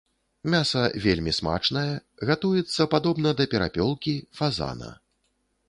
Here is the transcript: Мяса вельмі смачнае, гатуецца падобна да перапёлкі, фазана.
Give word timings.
Мяса 0.51 0.81
вельмі 1.03 1.33
смачнае, 1.39 1.91
гатуецца 2.31 2.89
падобна 2.95 3.29
да 3.43 3.47
перапёлкі, 3.55 4.17
фазана. 4.41 4.91